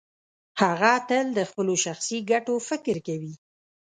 هغه 0.61 0.91
تل 1.09 1.25
د 1.37 1.39
خپلو 1.49 1.73
شخصي 1.85 2.17
ګټو 2.31 2.55
فکر 2.69 2.95
کوي. 3.07 3.33